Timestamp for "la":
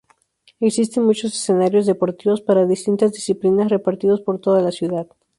4.59-4.71